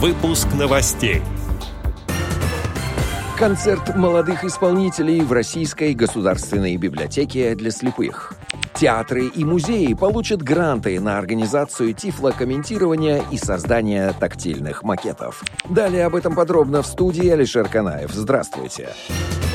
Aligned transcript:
Выпуск 0.00 0.46
новостей. 0.56 1.22
Концерт 3.36 3.96
молодых 3.96 4.44
исполнителей 4.44 5.22
в 5.22 5.32
Российской 5.32 5.92
государственной 5.92 6.76
библиотеке 6.76 7.56
для 7.56 7.72
слепых. 7.72 8.34
Театры 8.76 9.26
и 9.26 9.44
музеи 9.44 9.94
получат 9.94 10.40
гранты 10.40 11.00
на 11.00 11.18
организацию 11.18 11.94
тифлокомментирования 11.94 13.24
и 13.32 13.38
создание 13.38 14.12
тактильных 14.12 14.84
макетов. 14.84 15.42
Далее 15.68 16.06
об 16.06 16.14
этом 16.14 16.36
подробно 16.36 16.82
в 16.82 16.86
студии 16.86 17.28
Алишер 17.28 17.68
Канаев. 17.68 18.12
Здравствуйте. 18.12 18.90
Здравствуйте. 18.94 19.47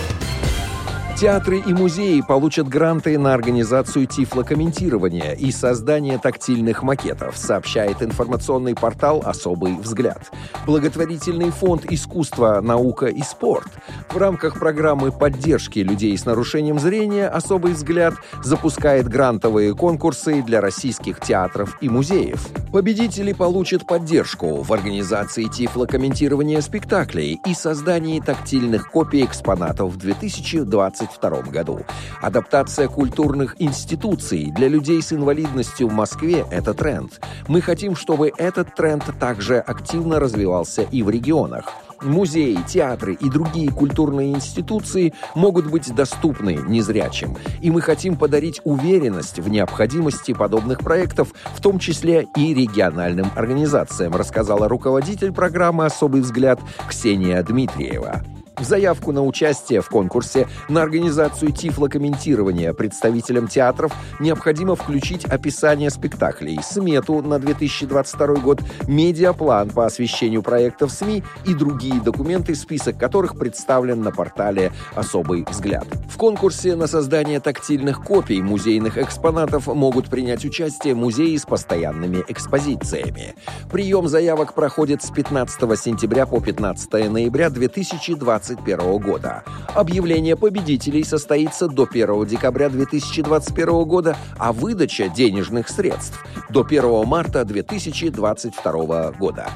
Театры 1.15 1.59
и 1.59 1.73
музеи 1.73 2.21
получат 2.21 2.67
гранты 2.67 3.19
на 3.19 3.35
организацию 3.35 4.07
тифлокомментирования 4.07 5.33
и 5.33 5.51
создание 5.51 6.17
тактильных 6.17 6.81
макетов, 6.81 7.37
сообщает 7.37 8.01
информационный 8.01 8.73
портал 8.73 9.21
«Особый 9.23 9.77
взгляд». 9.77 10.31
Благотворительный 10.65 11.51
фонд 11.51 11.85
«Искусство, 11.89 12.59
наука 12.61 13.05
и 13.05 13.21
спорт» 13.21 13.67
в 14.09 14.17
рамках 14.17 14.59
программы 14.59 15.11
поддержки 15.11 15.79
людей 15.79 16.17
с 16.17 16.25
нарушением 16.25 16.79
зрения 16.79 17.27
«Особый 17.27 17.73
взгляд» 17.73 18.15
запускает 18.43 19.07
грантовые 19.07 19.75
конкурсы 19.75 20.41
для 20.41 20.61
российских 20.61 21.21
театров 21.21 21.77
и 21.79 21.89
музеев. 21.89 22.47
Победители 22.71 23.33
получат 23.33 23.85
поддержку 23.85 24.63
в 24.63 24.73
организации 24.73 25.45
тифлокомментирования 25.45 26.59
спектаклей 26.61 27.39
и 27.45 27.53
создании 27.53 28.19
тактильных 28.19 28.89
копий 28.89 29.23
экспонатов 29.23 29.93
в 29.93 29.97
2020 29.97 31.02
1922 31.05 31.51
году. 31.51 31.85
Адаптация 32.21 32.87
культурных 32.87 33.55
институций 33.59 34.51
для 34.51 34.67
людей 34.67 35.01
с 35.01 35.13
инвалидностью 35.13 35.87
в 35.87 35.93
Москве– 35.93 36.45
это 36.51 36.73
тренд. 36.73 37.19
Мы 37.47 37.61
хотим, 37.61 37.95
чтобы 37.95 38.31
этот 38.37 38.75
тренд 38.75 39.03
также 39.19 39.59
активно 39.59 40.19
развивался 40.19 40.81
и 40.83 41.03
в 41.03 41.09
регионах. 41.09 41.65
Музеи, 42.03 42.57
театры 42.67 43.13
и 43.13 43.29
другие 43.29 43.71
культурные 43.71 44.33
институции 44.33 45.13
могут 45.35 45.67
быть 45.67 45.93
доступны 45.95 46.59
незрячим. 46.67 47.37
И 47.61 47.71
мы 47.71 47.81
хотим 47.81 48.17
подарить 48.17 48.61
уверенность 48.63 49.39
в 49.39 49.49
необходимости 49.49 50.33
подобных 50.33 50.79
проектов, 50.79 51.29
в 51.55 51.61
том 51.61 51.79
числе 51.79 52.27
и 52.35 52.53
региональным 52.53 53.31
организациям, 53.35 54.15
рассказала 54.15 54.67
руководитель 54.67 55.31
программы 55.31 55.85
«Особый 55.85 56.21
взгляд» 56.21 56.59
Ксения 56.89 57.41
Дмитриева. 57.41 58.23
Заявку 58.63 59.11
на 59.11 59.23
участие 59.23 59.81
в 59.81 59.89
конкурсе 59.89 60.47
на 60.69 60.81
организацию 60.81 61.51
тифлокомментирования 61.51 62.73
представителям 62.73 63.47
театров 63.47 63.93
необходимо 64.21 64.75
включить 64.75 65.25
описание 65.25 65.89
спектаклей, 65.89 66.59
смету 66.63 67.21
на 67.21 67.39
2022 67.39 68.27
год, 68.35 68.61
медиаплан 68.87 69.69
по 69.69 69.85
освещению 69.85 70.43
проектов 70.43 70.91
СМИ 70.91 71.23
и 71.45 71.53
другие 71.53 71.99
документы, 72.01 72.55
список 72.55 72.97
которых 72.97 73.37
представлен 73.37 74.01
на 74.01 74.11
портале 74.11 74.71
«Особый 74.95 75.45
взгляд». 75.49 75.85
В 76.09 76.17
конкурсе 76.17 76.75
на 76.75 76.87
создание 76.87 77.39
тактильных 77.39 78.01
копий 78.03 78.41
музейных 78.41 78.97
экспонатов 78.97 79.67
могут 79.67 80.09
принять 80.09 80.45
участие 80.45 80.95
музеи 80.95 81.35
с 81.35 81.45
постоянными 81.45 82.23
экспозициями. 82.27 83.35
Прием 83.69 84.07
заявок 84.07 84.53
проходит 84.53 85.03
с 85.03 85.09
15 85.09 85.59
сентября 85.79 86.25
по 86.25 86.39
15 86.39 87.11
ноября 87.11 87.49
2020 87.49 88.52
2021 88.55 88.97
года. 88.99 89.43
Объявление 89.73 90.35
победителей 90.35 91.03
состоится 91.03 91.67
до 91.67 91.87
1 91.89 92.25
декабря 92.25 92.69
2021 92.69 93.83
года, 93.85 94.17
а 94.37 94.53
выдача 94.53 95.09
денежных 95.09 95.69
средств 95.69 96.23
до 96.49 96.63
1 96.63 97.05
марта 97.05 97.45
2022 97.45 99.11
года. 99.11 99.49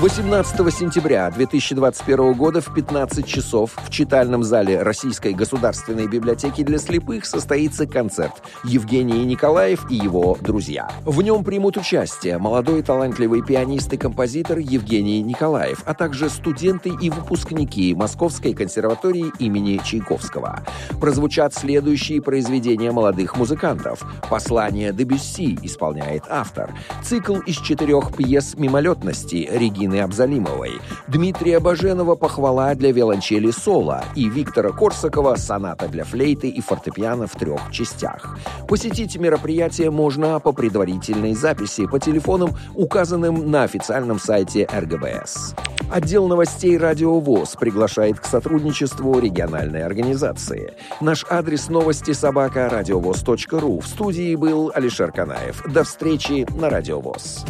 18 0.00 0.74
сентября 0.74 1.30
2021 1.30 2.32
года 2.32 2.62
в 2.62 2.72
15 2.72 3.26
часов 3.26 3.72
в 3.76 3.90
читальном 3.90 4.42
зале 4.42 4.82
Российской 4.82 5.34
государственной 5.34 6.08
библиотеки 6.08 6.62
для 6.62 6.78
слепых 6.78 7.26
состоится 7.26 7.86
концерт 7.86 8.32
«Евгений 8.64 9.26
Николаев 9.26 9.84
и 9.90 9.96
его 9.96 10.38
друзья». 10.40 10.90
В 11.04 11.20
нем 11.20 11.44
примут 11.44 11.76
участие 11.76 12.38
молодой 12.38 12.82
талантливый 12.82 13.42
пианист 13.42 13.92
и 13.92 13.98
композитор 13.98 14.56
Евгений 14.56 15.20
Николаев, 15.20 15.82
а 15.84 15.92
также 15.92 16.30
студенты 16.30 16.92
и 16.98 17.10
выпускники 17.10 17.94
Московской 17.94 18.54
консерватории 18.54 19.30
имени 19.38 19.82
Чайковского. 19.84 20.60
Прозвучат 20.98 21.52
следующие 21.52 22.22
произведения 22.22 22.90
молодых 22.90 23.36
музыкантов. 23.36 24.02
«Послание 24.30 24.94
Дебюсси» 24.94 25.58
исполняет 25.62 26.22
автор. 26.30 26.72
Цикл 27.04 27.36
из 27.40 27.58
четырех 27.58 28.16
пьес 28.16 28.54
«Мимолетности» 28.56 29.46
Регины 29.52 29.89
Ирины 29.90 30.00
Абзалимовой, 30.00 30.80
Дмитрия 31.08 31.58
Баженова 31.58 32.14
«Похвала 32.14 32.74
для 32.74 32.92
виолончели 32.92 33.50
соло» 33.50 34.04
и 34.14 34.28
Виктора 34.28 34.70
Корсакова 34.70 35.34
«Соната 35.36 35.88
для 35.88 36.04
флейты 36.04 36.48
и 36.48 36.60
фортепиано 36.60 37.26
в 37.26 37.32
трех 37.32 37.60
частях. 37.72 38.38
Посетить 38.68 39.16
мероприятие 39.16 39.90
можно 39.90 40.38
по 40.38 40.52
предварительной 40.52 41.34
записи 41.34 41.86
по 41.86 41.98
телефонам, 41.98 42.50
указанным 42.74 43.50
на 43.50 43.64
официальном 43.64 44.20
сайте 44.20 44.68
РГБС. 44.72 45.54
Отдел 45.90 46.28
новостей 46.28 46.78
«Радио 46.78 47.18
ВОЗ» 47.18 47.56
приглашает 47.58 48.20
к 48.20 48.24
сотрудничеству 48.24 49.18
региональной 49.18 49.82
организации. 49.82 50.74
Наш 51.00 51.26
адрес 51.28 51.68
новости 51.68 52.12
собака 52.12 52.70
ру. 52.70 53.80
В 53.80 53.86
студии 53.86 54.36
был 54.36 54.70
Алишер 54.72 55.10
Канаев. 55.10 55.64
До 55.66 55.82
встречи 55.82 56.46
на 56.54 56.70
«Радио 56.70 57.00
ВОЗ». 57.00 57.44